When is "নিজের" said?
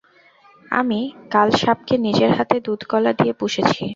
2.05-2.31